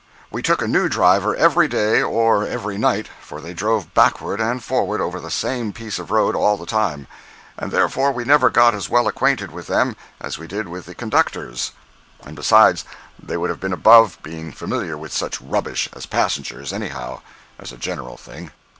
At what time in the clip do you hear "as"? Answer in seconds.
8.73-8.89, 10.19-10.39, 15.93-16.07, 17.59-17.71